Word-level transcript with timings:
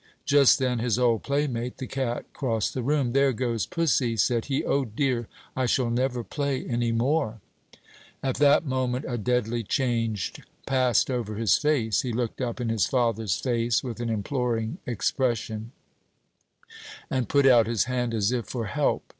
Just 0.25 0.57
then 0.57 0.79
his 0.79 0.97
old 0.97 1.21
playmate, 1.21 1.77
the 1.77 1.85
cat, 1.85 2.25
crossed 2.33 2.73
the 2.73 2.81
room. 2.81 3.11
"There 3.13 3.31
goes 3.33 3.67
pussy," 3.67 4.17
said 4.17 4.45
he; 4.45 4.63
"O, 4.65 4.83
dear! 4.83 5.27
I 5.55 5.67
shall 5.67 5.91
never 5.91 6.23
play 6.23 6.65
any 6.65 6.91
more." 6.91 7.39
At 8.23 8.37
that 8.37 8.65
moment 8.65 9.05
a 9.07 9.19
deadly 9.19 9.61
change 9.61 10.33
passed 10.65 11.11
over 11.11 11.35
his 11.35 11.55
face. 11.59 12.01
He 12.01 12.11
looked 12.13 12.41
up 12.41 12.59
in 12.59 12.69
his 12.69 12.87
father's 12.87 13.37
face 13.37 13.83
with 13.83 13.99
an 13.99 14.09
imploring 14.09 14.79
expression, 14.87 15.71
and 17.11 17.29
put 17.29 17.45
out 17.45 17.67
his 17.67 17.83
hand 17.83 18.15
as 18.15 18.31
if 18.31 18.47
for 18.47 18.65
help. 18.65 19.03